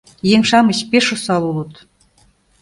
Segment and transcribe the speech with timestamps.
[0.33, 1.73] Еҥ-шамыч пеш осал улыт...